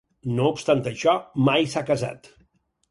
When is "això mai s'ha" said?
0.93-1.87